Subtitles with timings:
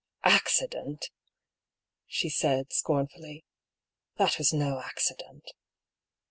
[0.25, 1.11] ^'Accident!"
[2.07, 3.45] she said, scornfully.
[4.17, 5.51] "That was no accident."